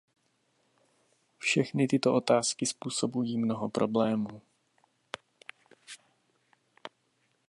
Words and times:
Všechny 1.37 1.87
tyto 1.87 2.13
otázky 2.13 2.65
způsobují 2.65 3.37
mnoho 3.37 3.69
problémů. 3.69 4.41